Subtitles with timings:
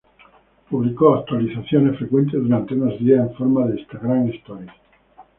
[0.67, 4.71] Publicó actualizaciones frecuentes durante unos días en forma de Instagram Stories.